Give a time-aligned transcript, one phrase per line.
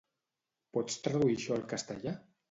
[0.77, 2.15] Pots traduir això al castellà?